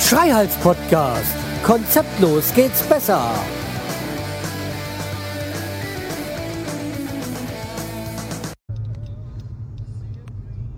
[0.00, 1.34] Schreihals Podcast.
[1.62, 3.30] Konzeptlos geht's besser.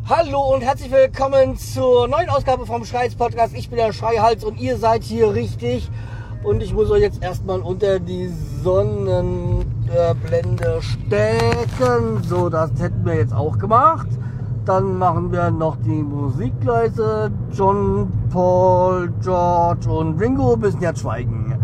[0.06, 3.54] Hallo und herzlich willkommen zur neuen Ausgabe vom Schreihals Podcast.
[3.56, 5.88] Ich bin der Schreihals und ihr seid hier richtig.
[6.42, 8.30] Und ich muss euch jetzt erstmal unter die
[9.94, 12.22] Sonnenblende stecken.
[12.22, 14.08] So, das hätten wir jetzt auch gemacht.
[14.64, 17.30] Dann machen wir noch die Musikleise.
[17.52, 21.58] John, Paul, George und Ringo müssen jetzt schweigen.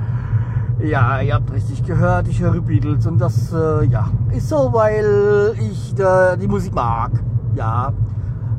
[0.78, 5.54] Ja, ihr habt richtig gehört, ich höre Beatles und das äh, ja, ist so, weil
[5.58, 7.10] ich äh, die Musik mag.
[7.54, 7.92] Ja,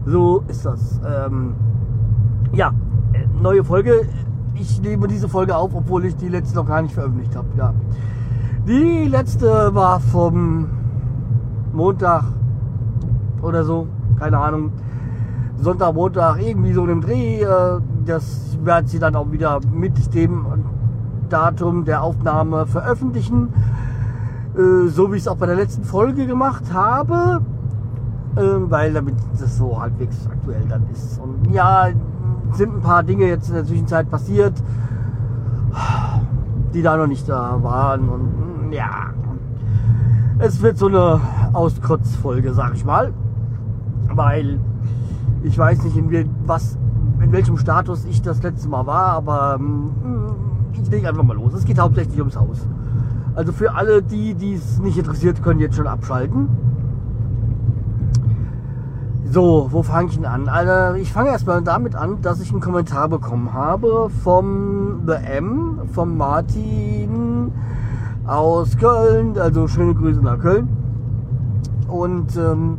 [0.05, 0.99] so ist das.
[1.03, 1.55] Ähm,
[2.53, 2.71] ja,
[3.41, 4.07] neue Folge.
[4.53, 7.47] Ich nehme diese Folge auf, obwohl ich die letzte noch gar nicht veröffentlicht habe.
[7.57, 7.73] Ja.
[8.67, 10.69] Die letzte war vom
[11.73, 12.23] Montag
[13.41, 13.87] oder so
[14.21, 14.71] keine Ahnung,
[15.57, 17.41] Sonntag, Montag, irgendwie so im Dreh.
[17.41, 20.45] Äh, das werden sie dann auch wieder mit dem
[21.27, 23.51] Datum der Aufnahme veröffentlichen.
[24.55, 27.41] Äh, so wie ich es auch bei der letzten Folge gemacht habe.
[28.35, 31.19] Äh, weil damit das so halbwegs aktuell dann ist.
[31.19, 31.87] Und ja,
[32.53, 34.53] sind ein paar Dinge jetzt in der Zwischenzeit passiert,
[36.75, 38.07] die da noch nicht da waren.
[38.07, 38.40] Und
[38.71, 39.11] ja,
[40.39, 41.21] es wird so eine
[41.53, 43.13] Auskotzfolge, sag ich mal
[44.15, 44.59] weil
[45.43, 46.77] ich weiß nicht, in, was,
[47.21, 49.91] in welchem Status ich das letzte Mal war, aber hm,
[50.73, 51.53] ich lege einfach mal los.
[51.53, 52.67] Es geht hauptsächlich ums Haus.
[53.35, 56.49] Also für alle, die die es nicht interessiert, können jetzt schon abschalten.
[59.31, 60.49] So, wo fange ich denn an?
[60.49, 65.79] Also ich fange erstmal damit an, dass ich einen Kommentar bekommen habe vom The M,
[65.93, 67.00] vom Martin
[68.31, 69.37] aus Köln.
[69.37, 70.69] Also schöne Grüße nach Köln.
[71.87, 72.77] Und ähm,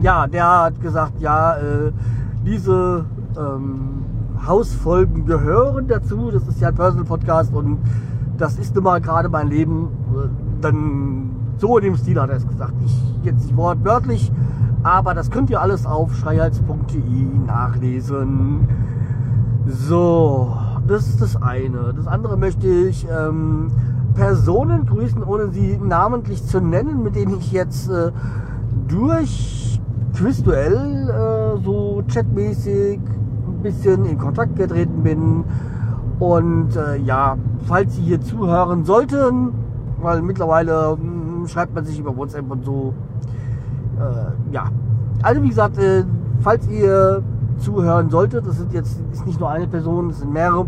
[0.00, 1.92] ja, der hat gesagt, ja, äh,
[2.44, 3.04] diese
[3.36, 4.04] ähm,
[4.46, 6.30] Hausfolgen gehören dazu.
[6.30, 7.78] Das ist ja ein Personal Podcast und
[8.38, 9.88] das ist nun mal gerade mein Leben.
[10.60, 12.74] Dann so in dem Stil hat er es gesagt.
[12.84, 14.32] Ich jetzt nicht wortwörtlich,
[14.82, 17.00] aber das könnt ihr alles auf schreihals.de
[17.46, 18.68] nachlesen.
[19.66, 20.56] So,
[20.86, 21.94] das ist das eine.
[21.94, 23.70] Das andere möchte ich ähm,
[24.14, 28.12] Personen grüßen, ohne sie namentlich zu nennen, mit denen ich jetzt äh,
[28.88, 29.80] durch
[30.14, 35.44] Quizduell äh, so chatmäßig ein bisschen in Kontakt getreten bin.
[36.20, 37.36] Und äh, ja,
[37.66, 39.52] falls Sie hier zuhören sollten,
[40.00, 42.94] weil mittlerweile mh, hm, schreibt man sich über WhatsApp und so.
[43.98, 44.68] Äh, ja,
[45.22, 46.04] also wie gesagt, äh,
[46.40, 47.22] falls ihr
[47.58, 50.66] zuhören solltet, das sind jetzt ist nicht nur eine Person, es sind mehrere,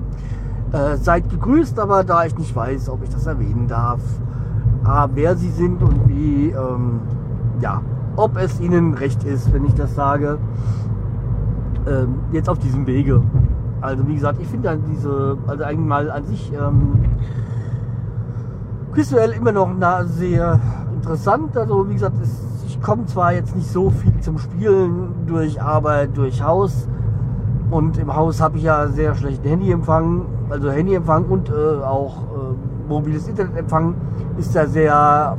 [0.77, 4.01] äh, seid gegrüßt, aber da ich nicht weiß, ob ich das erwähnen darf,
[4.85, 7.01] A, wer sie sind und wie, ähm,
[7.61, 7.81] ja,
[8.17, 10.39] ob es ihnen recht ist, wenn ich das sage,
[11.87, 13.23] ähm, jetzt auf diesem Wege.
[13.81, 16.93] Also wie gesagt, ich finde diese, also eigentlich mal an sich ähm,
[18.93, 19.71] visuell immer noch
[20.05, 20.61] sehr
[20.95, 21.57] interessant.
[21.57, 26.17] Also wie gesagt, es, ich komme zwar jetzt nicht so viel zum Spielen durch Arbeit,
[26.17, 26.89] durch Haus.
[27.71, 32.89] Und im Haus habe ich ja sehr schlechten Handyempfang, also Handyempfang und äh, auch äh,
[32.89, 33.95] mobiles Internetempfang
[34.39, 35.37] ist ja sehr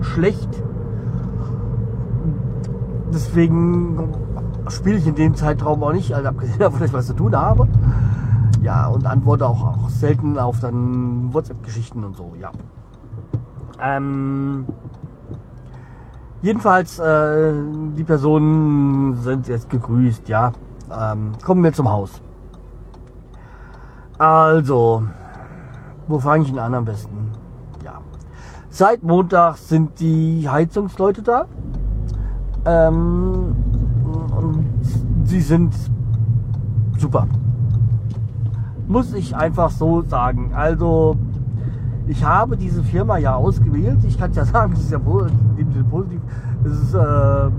[0.00, 0.62] schlecht.
[3.12, 4.14] Deswegen
[4.68, 7.36] spiele ich in dem Zeitraum auch nicht, also abgesehen davon, dass ich was zu tun
[7.36, 7.68] habe.
[8.62, 12.50] Ja, und antworte auch, auch selten auf dann WhatsApp-Geschichten und so, ja.
[13.80, 14.66] Ähm,
[16.42, 17.52] jedenfalls, äh,
[17.96, 20.52] die Personen sind jetzt gegrüßt, ja.
[20.90, 22.20] Ähm, kommen wir zum Haus.
[24.18, 25.04] Also,
[26.08, 27.18] wo fange ich denn an am besten?
[28.70, 31.46] Seit Montag sind die Heizungsleute da.
[32.64, 33.56] Ähm,
[34.36, 34.66] und
[35.24, 35.74] sie sind
[36.96, 37.26] super.
[38.86, 40.52] Muss ich einfach so sagen.
[40.54, 41.16] Also,
[42.06, 43.98] ich habe diese Firma ja ausgewählt.
[44.04, 46.20] Ich kann es ja sagen, das ist ja positiv.
[46.64, 47.50] Es ist, äh,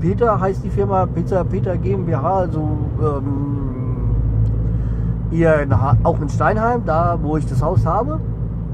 [0.00, 3.75] Peter heißt die Firma, Peter, Peter GmbH, also ähm,
[5.36, 8.20] hier in, auch in Steinheim, da wo ich das Haus habe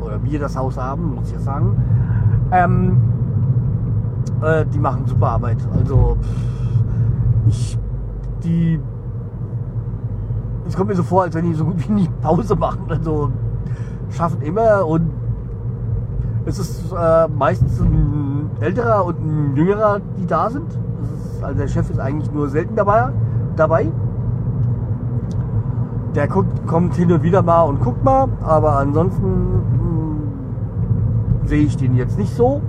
[0.01, 1.77] oder wir das Haus haben, muss ich ja sagen.
[2.53, 2.97] Ähm,
[4.43, 5.59] äh, die machen super Arbeit.
[5.77, 6.17] Also
[7.49, 7.77] ich,
[8.45, 8.81] die,
[10.67, 12.85] es kommt mir so vor, als wenn die so gut wie nie Pause machen.
[12.89, 13.31] Also
[14.11, 15.11] schaffen immer und
[16.45, 20.71] es ist äh, meistens ein älterer und ein jüngerer, die da sind.
[20.71, 23.11] Ist, also der Chef ist eigentlich nur selten dabei.
[23.57, 23.89] dabei.
[26.15, 29.63] Der guckt, kommt hin und wieder mal und guckt mal, aber ansonsten
[31.45, 32.61] sehe ich den jetzt nicht so.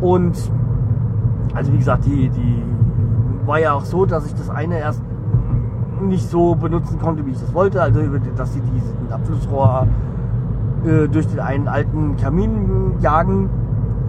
[0.00, 0.50] Und
[1.54, 2.62] also wie gesagt, die, die
[3.46, 5.02] war ja auch so, dass ich das eine erst
[6.00, 7.80] nicht so benutzen konnte, wie ich das wollte.
[7.80, 8.00] Also
[8.36, 9.86] dass sie diesen Abflussrohr
[10.84, 13.48] äh, durch den einen alten Kamin jagen.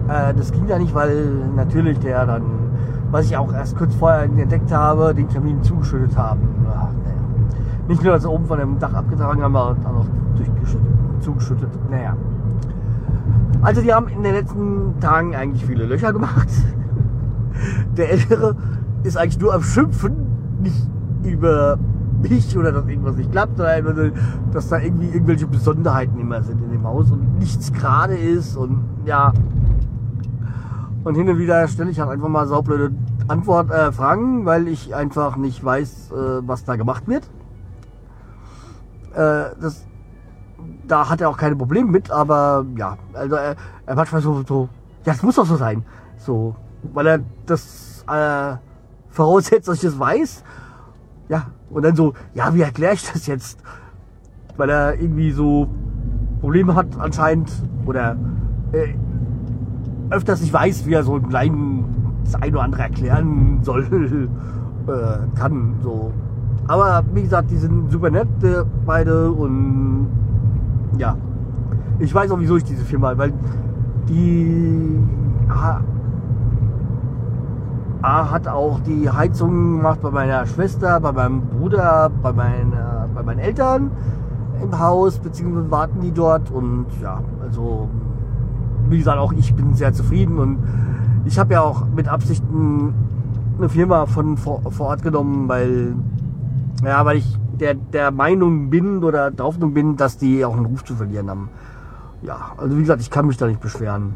[0.08, 1.26] Äh, das ging ja nicht, weil
[1.56, 2.42] natürlich der dann,
[3.10, 6.40] was ich auch erst kurz vorher entdeckt habe, den Kamin zugeschüttet haben.
[6.64, 6.87] Ja.
[7.88, 10.06] Nicht nur, dass sie oben von dem Dach abgetragen haben, aber auch noch
[10.36, 10.86] durchgeschüttet,
[11.20, 11.70] zugeschüttet.
[11.90, 12.14] Naja.
[13.62, 16.48] Also die haben in den letzten Tagen eigentlich viele Löcher gemacht.
[17.96, 18.54] Der Ältere
[19.02, 20.14] ist eigentlich nur am Schimpfen,
[20.62, 20.86] nicht
[21.24, 21.78] über
[22.22, 24.12] mich oder dass irgendwas nicht klappt, sondern
[24.52, 28.84] dass da irgendwie irgendwelche Besonderheiten immer sind in dem Haus und nichts gerade ist und
[29.06, 29.32] ja.
[31.04, 32.92] Und hin und wieder stelle ich halt einfach mal saublöde
[33.28, 37.28] Antwort, äh, Fragen, weil ich einfach nicht weiß, äh, was da gemacht wird.
[39.14, 39.86] Äh, das,
[40.86, 43.56] da hat er auch keine Probleme mit, aber ja, also er,
[43.86, 44.68] er manchmal so, so,
[45.04, 45.84] ja, es muss doch so sein.
[46.16, 48.56] So, weil er das äh,
[49.10, 50.44] voraussetzt, dass ich das weiß.
[51.28, 53.60] Ja, und dann so, ja, wie erkläre ich das jetzt?
[54.56, 55.68] Weil er irgendwie so
[56.40, 57.50] Probleme hat anscheinend
[57.86, 58.16] oder
[58.72, 58.94] äh,
[60.10, 63.84] öfters nicht weiß, wie er so einen kleinen das ein oder andere erklären soll,
[64.86, 65.74] äh, kann.
[65.82, 66.12] So.
[66.68, 70.08] Aber wie gesagt, die sind super nett, äh, beide und
[70.98, 71.16] ja.
[71.98, 73.32] Ich weiß auch, wieso ich diese Firma, weil
[74.08, 74.98] die
[78.02, 83.22] A hat auch die Heizung gemacht bei meiner Schwester, bei meinem Bruder, bei, meiner, bei
[83.22, 83.90] meinen Eltern
[84.62, 87.88] im Haus, beziehungsweise warten die dort und ja, also
[88.88, 90.58] wie gesagt, auch ich bin sehr zufrieden und
[91.24, 92.94] ich habe ja auch mit Absichten
[93.58, 95.94] eine Firma von vor, vor Ort genommen, weil
[96.84, 100.66] ja, weil ich der, der Meinung bin oder der Hoffnung bin, dass die auch einen
[100.66, 101.50] Ruf zu verlieren haben.
[102.22, 104.14] Ja, also wie gesagt, ich kann mich da nicht beschweren.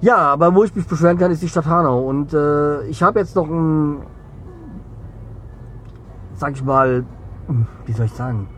[0.00, 2.00] Ja, aber wo ich mich beschweren kann, ist die Stadt Hanau.
[2.00, 4.02] Und äh, ich habe jetzt noch ein,
[6.34, 7.04] sag ich mal,
[7.86, 8.48] wie soll ich sagen,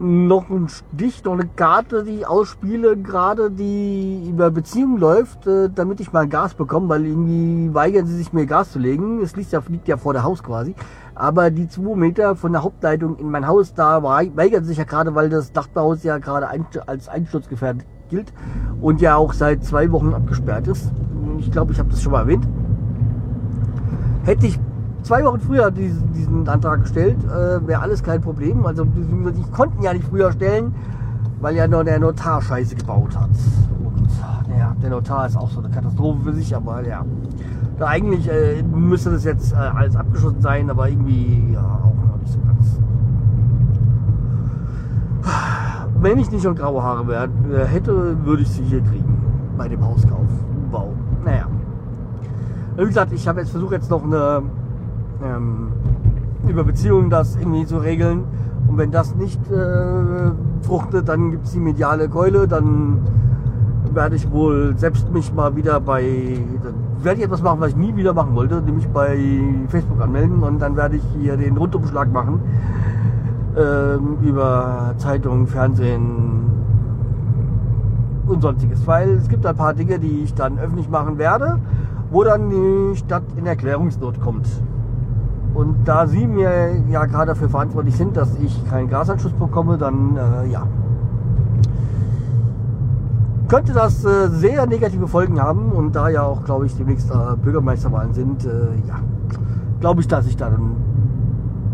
[0.00, 5.68] noch ein Stich, noch eine Karte, die ich ausspiele, gerade die über Beziehungen läuft, äh,
[5.74, 9.20] damit ich mal Gas bekomme, weil irgendwie weigern sie sich mir Gas zu legen.
[9.20, 10.74] Es liegt ja, liegt ja vor der Haus quasi.
[11.14, 14.84] Aber die zwei Meter von der Hauptleitung in mein Haus, da weigern sie sich ja
[14.84, 16.48] gerade, weil das Dachbauhaus ja gerade
[16.86, 18.32] als einsturzgefährdet gilt
[18.80, 20.92] und ja auch seit zwei Wochen abgesperrt ist.
[21.38, 22.46] Ich glaube, ich habe das schon mal erwähnt.
[24.24, 24.60] Hätte ich
[25.08, 28.66] zwei Wochen früher diesen, diesen Antrag gestellt, äh, wäre alles kein Problem.
[28.66, 30.74] Also die konnten ja nicht früher stellen,
[31.40, 33.30] weil ja nur der Notar Scheiße gebaut hat.
[33.82, 34.10] Und
[34.50, 37.06] naja, der Notar ist auch so eine Katastrophe für sich, aber ja.
[37.78, 42.18] Da eigentlich äh, müsste das jetzt äh, alles abgeschlossen sein, aber irgendwie ja auch noch
[42.20, 42.78] nicht so ganz.
[46.00, 49.22] Wenn ich nicht schon graue Haare wär, äh, hätte, würde ich sie hier kriegen.
[49.56, 50.26] Bei dem Hauskauf.
[50.70, 50.88] Wow.
[51.24, 51.46] Naja.
[52.76, 54.42] Wie gesagt, ich habe jetzt versucht jetzt noch eine
[55.24, 55.72] ähm,
[56.46, 58.24] über Beziehungen das irgendwie zu regeln.
[58.68, 60.30] Und wenn das nicht äh,
[60.62, 62.98] fruchtet, dann gibt es die mediale Keule, dann
[63.92, 66.38] werde ich wohl selbst mich mal wieder bei,
[67.02, 69.18] werde ich etwas machen, was ich nie wieder machen wollte, nämlich bei
[69.68, 72.40] Facebook anmelden und dann werde ich hier den Rundumschlag machen
[73.56, 76.44] ähm, über Zeitung, Fernsehen
[78.26, 81.58] und sonstiges, weil es gibt ein paar Dinge, die ich dann öffentlich machen werde,
[82.10, 84.46] wo dann die Stadt in Erklärungsnot kommt.
[85.54, 90.16] Und da Sie mir ja gerade dafür verantwortlich sind, dass ich keinen Gasanschluss bekomme, dann
[90.16, 90.66] äh, ja.
[93.48, 97.36] Könnte das äh, sehr negative Folgen haben und da ja auch, glaube ich, demnächst äh,
[97.42, 98.48] Bürgermeisterwahlen sind, äh,
[98.86, 99.00] ja,
[99.80, 100.76] glaube ich, dass ich dann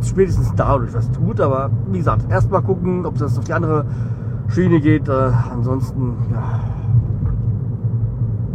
[0.02, 1.40] spätestens dadurch was tut.
[1.40, 3.86] Aber wie gesagt, erstmal gucken, ob das auf die andere
[4.48, 5.08] Schiene geht.
[5.08, 6.60] Äh, ansonsten, ja,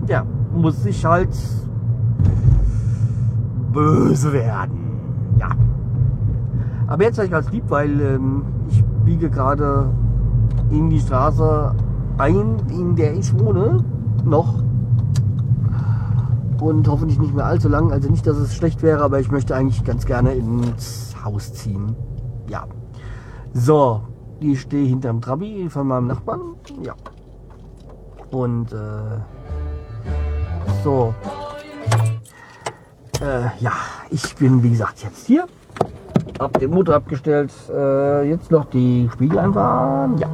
[0.07, 0.23] ja,
[0.55, 1.35] muss ich halt
[3.71, 4.88] böse werden.
[6.89, 9.93] Aber jetzt ich ganz lieb, weil ähm, ich biege gerade
[10.71, 11.75] in die Straße
[12.17, 13.83] ein, in der ich wohne.
[14.25, 14.55] Noch.
[16.59, 17.91] Und hoffentlich nicht mehr allzu lang.
[17.91, 21.95] Also nicht, dass es schlecht wäre, aber ich möchte eigentlich ganz gerne ins Haus ziehen.
[22.47, 22.65] Ja.
[23.53, 24.01] So,
[24.39, 26.41] ich stehe hinterm Trabi von meinem Nachbarn.
[26.81, 26.95] Ja.
[28.31, 29.19] Und äh,
[30.83, 31.13] so.
[33.21, 33.73] Äh, ja,
[34.09, 35.45] ich bin wie gesagt jetzt hier.
[36.39, 37.51] Hab den Motor abgestellt.
[37.69, 40.17] Äh, jetzt noch die Spiegel einfahren.
[40.17, 40.27] Ja.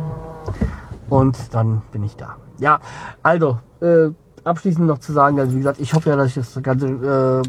[1.09, 2.35] Und dann bin ich da.
[2.59, 2.79] Ja,
[3.23, 4.09] also, äh,
[4.43, 7.41] abschließend noch zu sagen, also wie gesagt, ich hoffe ja, dass ich das ganze äh,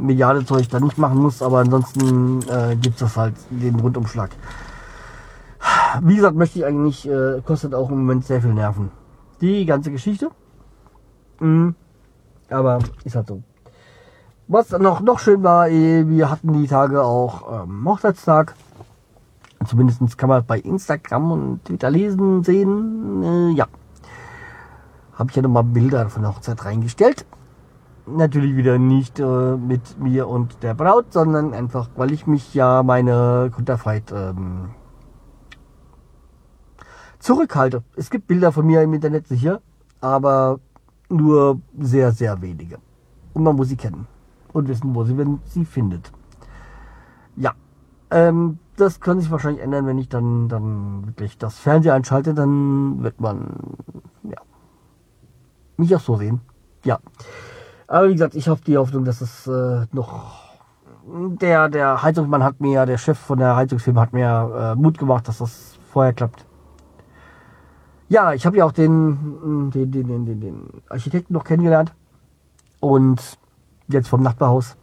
[0.00, 4.30] mediale Zeug da nicht machen muss, aber ansonsten äh, gibt es das halt den Rundumschlag.
[6.02, 8.90] wie gesagt, möchte ich eigentlich, äh, kostet auch im Moment sehr viel Nerven.
[9.40, 10.30] Die ganze Geschichte.
[11.40, 11.74] Mhm.
[12.48, 13.42] Aber ist halt so.
[14.46, 18.54] Was noch, noch schön war, eh, wir hatten die Tage auch ähm, Hochzeitstag.
[19.66, 23.22] Zumindest kann man bei Instagram und Twitter lesen, sehen.
[23.22, 23.66] Äh, ja.
[25.14, 27.24] Habe ich ja nochmal Bilder von der Hochzeit reingestellt.
[28.06, 32.82] Natürlich wieder nicht äh, mit mir und der Braut, sondern einfach, weil ich mich ja
[32.82, 34.74] meine Konterfeit ähm,
[37.18, 37.82] zurückhalte.
[37.96, 39.62] Es gibt Bilder von mir im Internet sicher,
[40.02, 40.60] aber
[41.08, 42.76] nur sehr, sehr wenige.
[43.32, 44.06] Und man muss sie kennen
[44.54, 46.10] und wissen, wo sie, wenn sie findet.
[47.36, 47.52] Ja,
[48.10, 53.02] ähm, das kann sich wahrscheinlich ändern, wenn ich dann, dann wirklich das Fernseher einschalte, dann
[53.02, 53.76] wird man,
[54.22, 54.38] ja,
[55.76, 56.40] mich auch so sehen.
[56.84, 56.98] Ja.
[57.86, 60.54] Aber wie gesagt, ich habe die Hoffnung, dass es äh, noch
[61.06, 65.28] der, der Heizungsmann hat mir, der Chef von der Heizungsfirma hat mir äh, Mut gemacht,
[65.28, 66.46] dass das vorher klappt.
[68.08, 71.92] Ja, ich habe ja auch den, den, den, den, den, den Architekten noch kennengelernt.
[72.80, 73.38] Und
[73.88, 74.76] jetzt vom Nachbarhaus.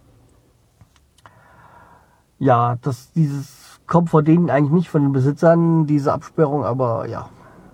[2.39, 7.29] Ja, das, dieses kommt von denen eigentlich nicht von den Besitzern, diese Absperrung, aber ja.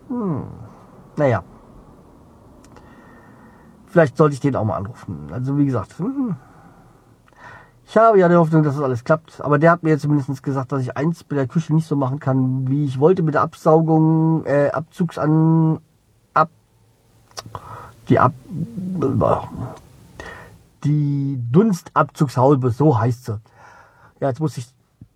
[0.09, 0.43] Hm,
[1.15, 1.43] naja.
[3.85, 5.29] Vielleicht sollte ich den auch mal anrufen.
[5.31, 6.35] Also wie gesagt, hm,
[7.89, 9.39] ich habe ja die Hoffnung, dass das alles klappt.
[9.41, 12.19] Aber der hat mir zumindest gesagt, dass ich eins mit der Küche nicht so machen
[12.19, 15.79] kann, wie ich wollte mit der Absaugung, äh, Abzugsan,
[16.33, 16.49] ab,
[18.09, 18.33] die Ab,
[20.87, 23.39] die Dunstabzugshaube, so heißt sie.
[24.19, 24.67] Ja, jetzt muss ich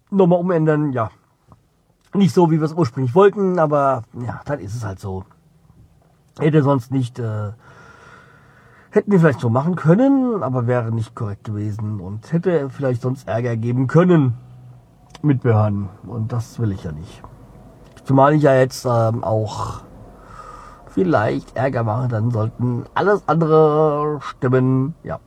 [0.09, 1.09] nochmal umändern, ja.
[2.13, 5.23] Nicht so, wie wir es ursprünglich wollten, aber ja, dann ist es halt so.
[6.37, 7.51] Hätte sonst nicht äh,
[8.93, 13.25] Hätten wir vielleicht so machen können, aber wäre nicht korrekt gewesen und hätte vielleicht sonst
[13.25, 14.33] Ärger geben können
[15.21, 15.87] mit Behörden.
[16.05, 17.23] Und das will ich ja nicht.
[18.03, 19.83] Zumal ich ja jetzt ähm, auch
[20.87, 24.93] vielleicht Ärger mache, dann sollten alles andere stimmen.
[25.03, 25.21] Ja.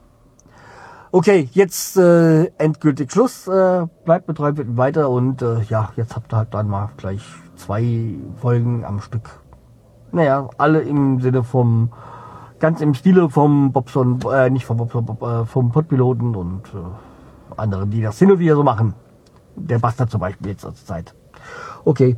[1.14, 3.47] Okay, jetzt äh, endgültig Schluss.
[3.47, 7.23] Äh, bleibt betreut wird weiter und äh, ja, jetzt habt ihr halt dann mal gleich
[7.54, 9.30] zwei Folgen am Stück.
[10.11, 11.92] Naja, alle im Sinne vom
[12.59, 17.61] ganz im Stile vom Bobson, äh, nicht vom Bobson, Bob, äh, vom Podpiloten und äh,
[17.61, 18.94] anderen, die das hin und wieder so machen.
[19.54, 21.14] Der Bastard zum Beispiel jetzt zur Zeit.
[21.85, 22.16] Okay,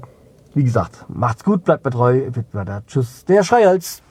[0.55, 2.83] wie gesagt, macht's gut, bleibt mir treu, wird weiter.
[2.87, 4.03] Tschüss, der Schreihals.